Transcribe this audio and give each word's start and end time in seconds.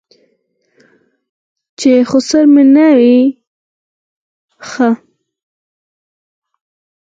چې 1.79 1.91
خسر 2.09 2.45
مې 2.53 2.63
نه 2.75 2.87
وي 2.99 3.17
ښه. 4.69 4.89